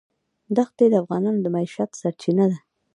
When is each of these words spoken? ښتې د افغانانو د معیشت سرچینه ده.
ښتې 0.67 0.85
د 0.89 0.93
افغانانو 1.03 1.39
د 1.43 1.47
معیشت 1.55 1.89
سرچینه 2.01 2.45
ده. 2.51 2.57